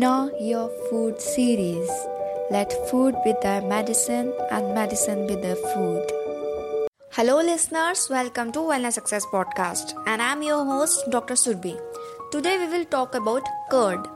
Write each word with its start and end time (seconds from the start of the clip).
Know 0.00 0.30
Your 0.40 0.70
Food 0.88 1.20
series. 1.20 1.90
Let 2.50 2.72
food 2.88 3.14
be 3.24 3.32
the 3.42 3.60
medicine 3.62 4.32
and 4.50 4.74
medicine 4.74 5.26
be 5.26 5.34
the 5.34 5.54
food. 5.64 6.12
Hello, 7.16 7.34
listeners. 7.42 8.08
Welcome 8.08 8.52
to 8.52 8.60
Wellness 8.60 8.94
Success 8.94 9.26
Podcast, 9.32 9.92
and 10.06 10.22
I'm 10.22 10.42
your 10.42 10.64
host, 10.64 11.10
Dr. 11.10 11.34
Surbi. 11.34 11.74
Today, 12.30 12.56
we 12.56 12.68
will 12.74 12.86
talk 12.94 13.18
about 13.20 13.50
curd. 13.72 14.06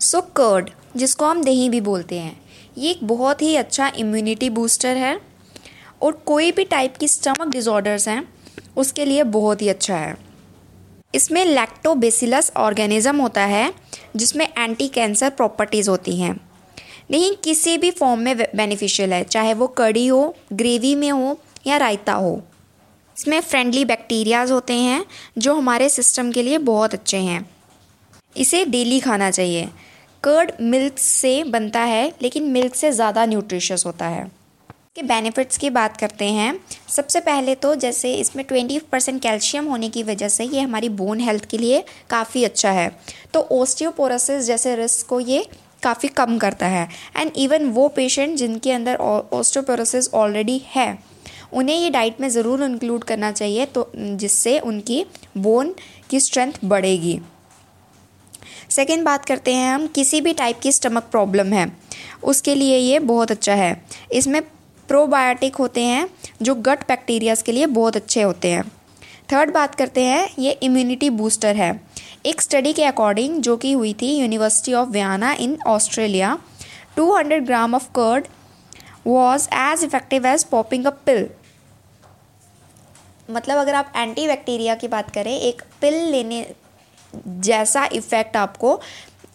So 0.00 0.18
so, 0.18 0.24
curd 0.36 0.70
जिसको 0.96 1.26
हम 1.26 1.42
दही 1.44 1.68
भी 1.70 1.80
बोलते 1.80 2.18
हैं 2.18 2.36
ये 2.78 2.90
एक 2.90 3.06
बहुत 3.08 3.42
ही 3.42 3.54
अच्छा 3.56 3.90
इम्यूनिटी 4.04 4.50
बूस्टर 4.60 4.96
है 4.96 5.18
और 6.02 6.12
कोई 6.26 6.52
भी 6.52 6.64
टाइप 6.76 6.96
की 7.00 7.08
स्टमक 7.08 7.52
डिज़ॉर्डर्स 7.52 8.08
हैं 8.08 8.22
उसके 8.76 9.04
लिए 9.04 9.22
बहुत 9.38 9.62
ही 9.62 9.68
अच्छा 9.68 9.96
है 9.96 10.25
इसमें 11.16 11.44
लैक्टोबेसिलस 11.44 12.52
ऑर्गेनिज्म 12.56 13.16
होता 13.16 13.44
है, 13.44 13.72
जिसमें 14.16 14.48
एंटी 14.58 14.88
कैंसर 14.88 15.30
प्रॉपर्टीज़ 15.30 15.90
होती 15.90 16.16
हैं। 16.16 16.40
नहीं, 17.10 17.36
किसी 17.36 17.78
भी 17.78 17.90
फॉर्म 17.90 18.20
में 18.20 18.36
बेनिफिशियल 18.38 19.12
है, 19.12 19.24
चाहे 19.24 19.54
वो 19.54 19.66
कड़ी 19.66 20.06
हो 20.06 20.34
ग्रेवी 20.52 20.94
में 20.94 21.10
हो, 21.10 21.38
या 21.66 21.76
रायता 21.76 22.12
हो। 22.12 22.42
इसमें 23.16 23.40
फ्रेंडली 23.40 23.84
बैक्टीरियाज 23.84 24.50
होते 24.50 24.72
हैं, 24.72 25.04
जो 25.38 25.54
हमारे 25.54 25.88
सिस्टम 25.88 26.32
के 26.32 26.42
लिए 26.42 26.58
बहुत 26.58 26.94
अच्छे 26.94 27.16
हैं। 27.16 27.50
इसे 28.36 28.64
डेली 28.64 29.00
खाना 29.00 29.30
चाहिए। 29.30 29.68
कर्ड 30.22 30.52
मिल्क 30.60 30.98
से 30.98 31.44
बनता 31.44 31.80
है, 31.80 32.12
लेकिन 32.22 32.42
मिल्क 32.42 32.74
से 32.74 32.92
ज़्यादा 32.92 33.26
न्यूट्रिशियस 33.26 33.86
होता 33.86 34.06
है। 34.06 34.32
के 34.96 35.02
बेनिफिट्स 35.04 35.58
की 35.58 35.68
बात 35.70 35.96
करते 35.96 36.24
हैं। 36.26 36.52
सबसे 36.88 37.20
पहले 37.20 37.54
तो 37.54 37.74
जैसे 37.76 38.12
इसमें 38.16 38.44
ट्वेंटी 38.46 38.78
परसेंट 38.92 39.20
कैल्शियम 39.22 39.64
होने 39.66 39.88
की 39.88 40.02
वजह 40.02 40.28
से 40.28 40.44
ये 40.44 40.60
हमारी 40.60 40.88
बोन 40.90 41.20
हेल्थ 41.20 41.44
के 41.46 41.58
लिए 41.58 41.82
काफ़ी 42.10 42.44
अच्छा 42.44 42.70
है। 42.70 42.88
तो 43.34 43.40
ओस्टियोपोरोसिस 43.52 44.46
जैसे 44.46 44.74
रिस्क 44.76 45.06
को 45.06 45.20
ये 45.22 45.44
काफ़ी 45.82 46.08
कम 46.10 46.38
करता 46.38 46.66
है। 46.68 46.88
एंड 47.16 47.32
इवन 47.36 47.68
वो 47.70 47.86
पेशेंट 47.90 48.36
जिनके 48.36 48.72
अंदर 48.72 48.96
ओस्टियोपोरोसिस 48.96 50.12
ऑलरेडी 50.14 50.60
है, 50.68 50.88
उन्हें 51.52 51.76
ये 51.76 51.90
डाइट 51.90 52.20
में 52.20 52.28
ज़रूर 52.30 52.62
इंक्लूड 52.64 53.04
करना 53.04 53.32
चाहिए 53.32 53.66
तो 53.68 53.90
जिससे 53.94 54.58
उनकी 54.60 55.04
बोन 55.38 55.74
की 56.10 56.20
स्ट्रेंथ 56.20 56.52
बढ़ेगी। 56.64 57.18
सेकेंड 58.70 59.04
बात 59.04 59.24
करते 59.24 59.52
हैं 59.54 59.72
हम, 59.72 59.86
किसी 59.88 60.20
भी 60.20 60.32
टाइप 60.34 60.60
की 60.60 60.72
स्टमक 60.72 61.02
प्रॉब्लम 61.10 61.52
है, 61.52 61.70
उसके 62.24 62.54
लिए 62.54 62.76
ये 62.78 62.98
बहुत 63.00 63.30
अच्छा 63.30 63.54
है। 63.54 63.82
इसमें 64.12 64.42
प्रोबायोटिक 64.88 65.56
होते 65.56 65.82
हैं, 65.82 66.08
जो 66.42 66.54
गट 66.56 66.86
बैक्टीरियाज 66.88 67.42
के 67.42 67.52
लिए 67.52 67.66
बहुत 67.68 67.96
अच्छे 67.96 68.22
होते 68.22 68.50
हैं। 68.50 68.64
थर्ड 69.32 69.52
बात 69.52 69.74
करते 69.74 70.04
हैं, 70.04 70.28
ये 70.38 70.50
इम्यूनिटी 70.52 71.10
बूस्टर 71.12 71.56
है। 71.56 71.70
एक 72.26 72.42
स्टडी 72.42 72.72
के 72.72 72.84
अकॉर्डिंग, 72.84 73.40
जो 73.40 73.56
कि 73.56 73.72
हुई 73.72 73.92
थी 73.94 74.14
University 74.16 74.72
of 74.74 74.88
Vienna 74.88 75.32
in 75.32 75.58
Australia 75.66 76.38
200 76.96 77.44
gram 77.46 77.74
of 77.74 77.88
curd 77.94 78.26
was 79.06 79.48
as 79.54 79.84
effective 79.84 80.26
as 80.26 80.44
popping 80.44 80.86
a 80.86 80.90
pill. 81.06 81.28
मतलब 83.30 83.58
अगर 83.58 83.74
आप 83.74 83.92
एंटी 83.96 84.26
बैक्टीरिया 84.26 84.74
की 84.74 84.88
बात 84.88 85.10
करें, 85.10 85.32
एक 85.32 85.62
पिल 85.80 85.94
लेने 86.10 86.46
जैसा 87.26 87.84
इफ़ेक्ट 87.92 88.36
आपको 88.36 88.74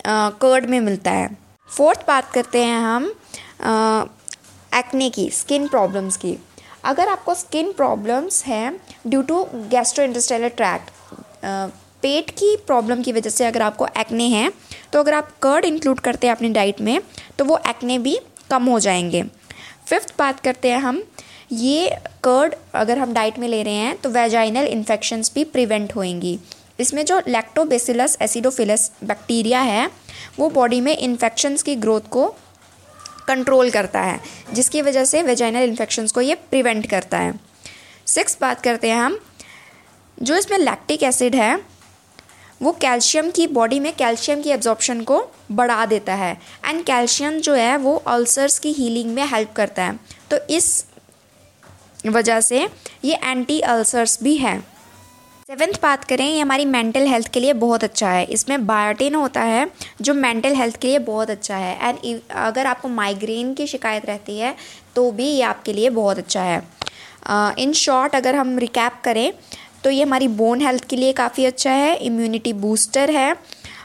कर्ड 0.08 0.66
में 0.66 0.80
मिलता 0.82 1.12
है। 1.12 1.30
फोर्थ 1.70 2.08
बात 2.08 2.32
करते 2.32 2.64
हैं 2.64 2.80
हम 2.80 3.12
एक्ने 4.72 5.10
की 5.10 5.30
स्किन 5.30 5.68
प्रॉब्लम्स 5.68 6.18
की। 6.18 6.38
अगर 6.84 7.10
आपको 7.10 7.34
स्किन 7.36 7.72
प्रॉब्लम्स 7.72 8.44
हैं 8.46 8.80
due 9.08 9.22
to 9.22 9.44
gastro 9.54 10.06
intestinal 10.06 10.50
tract 10.52 10.90
पेट 12.04 12.30
की 12.30 12.56
प्रॉब्लम 12.68 13.02
की 13.02 13.12
वजह 13.12 13.30
से 13.30 13.46
अगर 13.46 13.62
आपको 13.62 13.88
एक्ने 13.98 14.28
हैं 14.28 14.52
तो 14.94 15.00
अगर 15.00 15.14
आप 15.14 15.30
कर्ड 15.42 15.66
इंक्लूड 15.66 16.00
करते 16.00 16.28
हैं 16.28 16.36
अपनी 16.36 16.50
डाइट 16.50 16.82
में 16.82 17.02
तो 17.40 17.46
वो 17.46 17.60
एक्ने 17.70 17.98
भी 18.00 18.18
कम 18.50 18.66
हो 18.66 18.80
जाएँगे। 18.80 19.24
फिफ्थ 19.88 20.14
बात 20.20 20.40
करते 20.40 20.70
हैं 20.70 20.80
हम, 20.80 21.04
ये 21.52 21.90
कर्ड 22.24 22.56
अगर 22.76 22.98
हम 22.98 23.14
डाइट 23.14 23.40
में 23.40 23.48
ले 23.48 23.62
रहे 23.64 23.74
हैं 23.74 23.96
तो 23.98 24.10
वेजाइनल 24.10 24.66
इन्फेक्शंस 24.68 25.32
भी 25.36 25.44
प्रिवेंट 25.46 25.96
होएँगी। 25.96 26.40
इसमें 26.80 27.06
जो 27.06 27.22
लैक्टोबेसिलस 27.28 28.18
एसिडोफिलस 28.22 28.92
बैक्टीरिया 29.04 29.60
है, 29.62 29.90
वो 30.40 30.50
बॉडी 30.50 30.82
में 30.82 30.98
इन्फेक्शंस 30.98 31.64
की 31.64 31.76
ग्रोथ 31.76 32.10
को 32.10 32.34
कंट्रोल 33.32 33.70
करता 33.70 34.02
है, 34.02 34.20
जिसकी 34.54 34.82
वजह 34.82 35.06
से 35.06 35.24
वेजाइनल 35.24 35.64
इन्फेक्शंस 35.64 36.12
को 36.12 36.22
ये 36.22 36.36
प्रिवेंट 36.36 36.90
करता 36.90 37.18
है। 37.18 37.40
सिक्स 38.08 38.38
बात 38.42 38.62
करते 38.62 38.90
हैं 38.90 38.98
हम, 38.98 39.20
जो 40.22 40.36
इसमें 40.36 40.58
लैक्टिक 40.58 41.04
एसिड 41.04 41.36
है, 41.36 41.60
वो 42.62 42.72
कैल्शियम 42.72 43.30
की 43.32 43.48
बॉडी 43.48 43.80
में 43.80 43.92
कैल्शियम 43.94 44.42
की 44.42 44.50
एब्जॉर्प्शन 44.50 45.02
को 45.02 45.24
बढ़ा 45.52 45.86
देता 45.86 46.16
है। 46.16 46.42
एंड 46.66 46.84
कैल्शियम 46.84 47.40
जो 47.40 47.54
है, 47.54 47.78
वो 47.78 47.96
अल्सर्स 48.08 48.60
की 48.60 48.72
हीलिंग 48.72 49.14
में 49.14 49.26
हेल्प 49.26 49.54
करता 49.56 49.84
है। 49.84 50.00
तो 50.32 50.38
इस 50.50 50.86
वजह 52.06 52.42
से 52.42 52.70
ये 53.06 53.20
एंटी 53.24 53.60
अल्सर्स 53.60 54.24
भी 54.24 54.36
है। 54.38 54.71
सेवेंथ 55.52 55.74
बात 55.82 56.04
करें, 56.04 56.26
ये 56.26 56.40
हमारी 56.40 56.66
मेंटल 56.66 57.08
हेल्थ 57.08 57.28
के 57.30 57.40
लिए 57.40 57.54
बहुत 57.54 57.84
अच्छा 57.84 58.10
है। 58.10 58.24
इसमें 58.26 58.66
बायोटिन 58.68 59.16
होता 59.16 59.42
है, 59.42 59.66
जो 60.02 60.14
मेंटल 60.14 60.54
हेल्थ 60.56 60.78
के 60.82 60.88
लिए 60.88 61.00
बहुत 61.02 61.30
अच्छा 61.30 61.56
है। 61.56 61.90
एंड 61.90 62.20
अगर 62.32 62.66
आपको 62.68 62.88
माइग्रेन 62.90 63.54
की 63.54 63.68
शिकायत 63.68 64.06
रहती 64.06 64.38
है 64.38 64.56
तो 64.96 65.10
भी 65.12 65.26
ये 65.26 65.42
आपके 65.44 65.74
लिए 65.74 65.90
बहुत 65.90 66.18
अच्छा 66.18 66.44
है। 66.44 66.62
इन 67.60 67.74
शॉर्ट 67.74 68.16
अगर 68.16 68.36
हम 68.36 68.58
रिकैप 68.60 69.02
करें 69.04 69.32
तो 69.84 69.90
ये 69.90 70.04
हमारी 70.04 70.28
बोन 70.30 70.62
हेल्थ 70.62 70.88
के 70.90 70.96
लिए 70.96 71.14
काफ़ी 71.14 71.46
अच्छा 71.46 71.72
है 71.74 71.96
इम्यूनिटी 71.98 72.54
बूस्टर 72.56 73.12
है, 73.12 73.36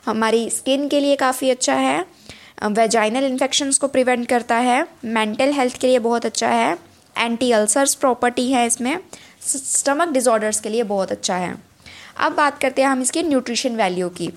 हमारी 0.07 0.49
स्किन 0.53 0.89
के 0.89 1.01
लिए 1.01 1.17
काफ़ी 1.19 1.51
अच्छा 1.51 1.75
है 1.77 2.05
वेजाइनल 2.65 3.25
इन्फेक्शंस 3.25 3.79
को 3.79 3.89
प्रिवेंट 3.89 4.29
करता 4.29 4.57
है 4.63 4.85
मेंटल 5.07 5.53
हेल्थ 5.53 5.81
के 5.81 5.87
लिए 5.87 5.99
बहुत 6.01 6.27
अच्छा 6.27 6.49
है 6.51 6.77
एंटी 7.17 7.53
अल्सर्स 7.53 7.95
प्रॉपर्टी 7.97 8.51
है 8.53 8.67
इसमें। 8.67 8.99
स्टमक 9.47 10.09
डिज़ॉर्डर्स 10.09 10.61
के 10.61 10.69
लिए 10.69 10.83
बहुत 10.85 11.13
अच्छा 11.13 11.37
है। 11.37 11.55
अब 12.17 12.33
बात 12.35 12.59
करते 12.61 12.83
हैं 12.83 12.89
हम 12.89 13.03
इसकी 13.03 13.23
न्यूट्रिशन 13.23 13.77
वैल्यू 13.77 14.09
की। 14.11 14.31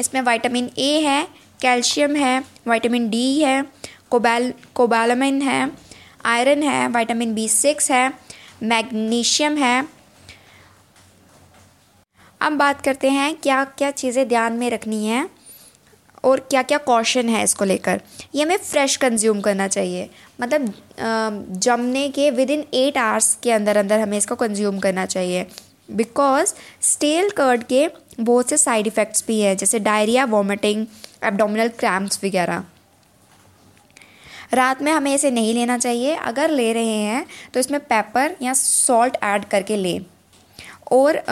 इसमें 0.00 0.20
वाइटामिन 0.22 0.70
ए 0.78 1.00
है 1.00 1.26
कैल्शियम 1.60 2.16
है 2.16 2.38
वाइटामिन 2.66 3.08
डी 3.10 3.40
है 3.40 3.62
कोबाल 4.10 4.52
कोबालमिन 4.74 5.40
है 5.42 5.70
आयरन 6.26 6.62
है 6.62 6.88
वाइटामिन 6.88 7.34
बी 7.34 7.48
सिक्स 7.48 7.90
है 7.90 8.08
मैग्नीशियम 8.64 9.56
है। 9.56 9.88
अब 12.40 12.52
बात 12.52 12.80
करते 12.80 13.10
हैं 13.10 13.34
क्या 13.36 13.64
क्या 13.78 13.90
चीज़ें 13.92 14.26
ध्यान 14.28 14.52
में 14.52 14.68
रखनी 14.70 15.04
है। 15.06 15.28
और 16.24 16.40
क्या 16.50 16.62
क्या 16.62 16.78
कॉशन 16.80 17.28
है 17.28 17.42
इसको 17.44 17.64
लेकर? 17.64 18.00
ये 18.34 18.42
हमें 18.42 18.56
फ्रेश 18.58 18.96
कंज्यूम 18.96 19.40
करना 19.40 19.68
चाहिए। 19.68 20.08
मतलब 20.40 20.72
जमने 21.60 22.08
के 22.08 22.30
विद 22.30 22.50
इन 22.50 22.64
एट 22.74 22.98
आवर्स 22.98 23.34
के 23.42 23.52
अंदर 23.52 23.76
अंदर 23.76 24.00
हमें 24.00 24.16
इसको 24.18 24.34
कंज्यूम 24.36 24.78
करना 24.78 25.06
चाहिए। 25.06 25.46
बिकॉज़ 25.88 26.54
स्टेल 26.82 27.30
कर्ड 27.30 27.62
के 27.64 27.88
बहुत 28.20 28.50
से 28.50 28.56
साइड 28.56 28.86
इफ़ेक्ट्स 28.86 29.24
भी 29.26 29.40
हैं, 29.40 29.56
जैसे 29.56 29.78
डायरिया 29.80 30.24
वॉमिटिंग 30.26 30.86
एबडोमिनल 31.24 31.68
क्रैम्प्स 31.78 32.24
वगैरह। 32.24 32.64
रात 34.52 34.82
में 34.82 34.90
हमें 34.92 35.14
इसे 35.14 35.30
नहीं 35.30 35.54
लेना 35.54 35.76
चाहिए। 35.78 36.14
अगर 36.16 36.50
ले 36.50 36.72
रहे 36.72 36.96
हैं 36.96 37.24
तो 37.54 37.60
इसमें 37.60 37.78
पेपर 37.82 38.36
या 38.42 38.52
सॉल्ट 38.54 39.16
ऐड 39.24 39.44
करके 39.44 39.76
लें। 39.76 40.04
और 40.92 41.22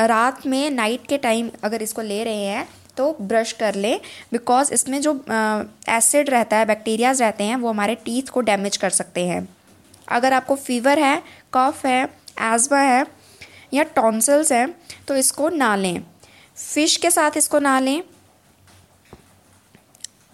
रात 0.00 0.46
में 0.46 0.70
नाइट 0.70 1.06
के 1.08 1.18
टाइम 1.18 1.50
अगर 1.64 1.82
इसको 1.82 2.02
ले 2.02 2.22
रहे 2.24 2.44
हैं 2.44 2.68
तो 2.98 3.16
ब्रश 3.22 3.52
कर 3.54 3.74
लें 3.76 4.00
बिकॉज़ 4.32 4.72
इसमें 4.74 5.00
जो 5.02 5.12
एसिड 5.90 6.30
रहता 6.30 6.56
है 6.56 6.66
बैक्टीरियाज 6.66 7.22
रहते 7.22 7.44
हैं, 7.44 7.56
वो 7.56 7.68
हमारे 7.68 7.94
टीथ 7.96 8.30
को 8.30 8.40
डैमेज 8.42 8.76
कर 8.76 8.90
सकते 8.92 9.26
हैं। 9.26 9.46
अगर 10.08 10.32
आपको 10.32 10.56
फीवर 10.56 10.98
है 10.98 11.22
कफ 11.54 11.84
है 11.86 12.02
एजमा 12.04 12.78
है, 12.80 13.06
या 13.74 13.82
टॉन्सल्स 13.94 14.52
हैं 14.52 14.74
तो 15.08 15.14
इसको 15.16 15.48
ना 15.50 15.74
लें। 15.76 16.02
फ़िश 16.56 16.96
के 16.96 17.10
साथ 17.10 17.36
इसको 17.36 17.58
ना 17.60 17.78
लें। 17.80 18.02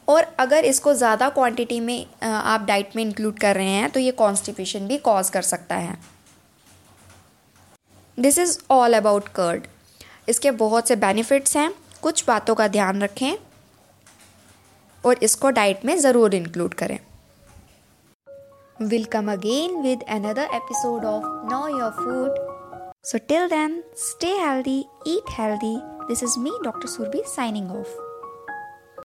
और 0.09 0.23
अगर 0.41 0.65
इसको 0.65 0.93
ज़्यादा 0.95 1.29
क्वांटिटी 1.31 1.79
में 1.81 2.07
आप 2.23 2.65
डाइट 2.67 2.97
में 2.97 3.03
इंक्लूड 3.03 3.39
कर 3.39 3.55
रहे 3.57 3.69
हैं 3.69 3.91
तो 3.91 4.01
ये 4.01 4.11
कॉन्स्टिपेशन 4.15 4.87
भी 4.87 4.99
कॉज 5.01 5.31
कर 5.31 5.43
सकता 5.45 5.77
है। 5.77 5.97
This 8.19 8.39
is 8.39 8.59
all 8.71 8.95
about 8.95 9.29
curd 9.37 9.67
इसके 10.29 10.51
बहुत 10.53 10.89
से 10.89 10.97
बेनिफिट्स 10.99 11.57
हैं। 11.57 11.71
कुछ 12.05 12.25
बातों 12.27 12.55
का 12.55 12.67
ध्यान 12.69 13.03
रखें 13.03 13.37
और 15.05 15.23
इसको 15.23 15.51
डाइट 15.51 15.85
में 15.85 15.97
ज़रूर 15.99 16.35
इंक्लूड 16.35 16.75
करें। 16.75 16.99
Welcome 18.83 19.33
again 19.33 19.81
with 19.83 20.03
another 20.11 20.51
episode 20.55 21.05
of 21.05 21.25
know 21.53 21.67
your 21.79 21.91
food 21.93 23.03
so 23.07 23.19
till 23.29 23.49
then 23.49 23.83
stay 23.99 24.35
healthy 24.39 24.79
eat 25.07 25.31
healthy 25.31 25.77
this 26.09 26.23
is 26.23 26.39
me 26.39 26.59
doctor 26.65 26.89
Surabhi 26.89 27.23
signing 27.27 27.71
off 27.71 28.04